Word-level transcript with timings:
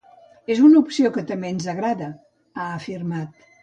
“És 0.55 0.61
una 0.67 0.79
opció 0.85 1.13
que 1.19 1.25
també 1.33 1.53
ens 1.59 1.71
agrada”, 1.77 2.11
ha 2.61 2.71
afirmat. 2.83 3.51